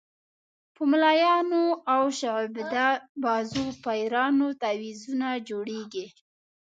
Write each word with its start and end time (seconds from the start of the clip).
په 0.75 0.81
ملایانو 0.91 1.63
او 1.93 2.03
شعبده 2.19 2.87
بازو 3.23 3.65
پیرانو 3.83 4.47
تعویضونه 4.61 5.27
جوړېږي. 5.49 6.05